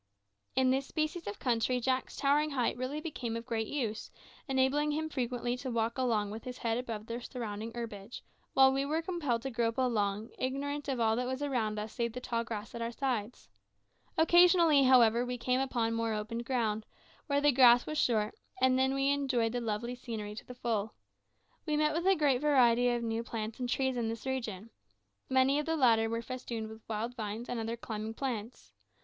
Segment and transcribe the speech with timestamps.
[0.55, 4.09] In this species of country Jack's towering height really became of great use,
[4.47, 8.83] enabling him frequently to walk along with his head above the surrounding herbage, while we
[8.83, 12.43] were compelled to grope along, ignorant of all that was around us save the tall
[12.43, 13.47] grass at our sides.
[14.17, 16.83] Occasionally, however, we came upon more open ground,
[17.27, 20.95] where the grass was short, and then we enjoyed the lovely scenery to the full.
[21.67, 24.71] We met with a great variety of new plants and trees in this region.
[25.29, 28.73] Many of the latter were festooned with wild vines and other climbing plants.